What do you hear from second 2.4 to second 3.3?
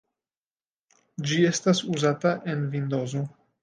en Vindozo.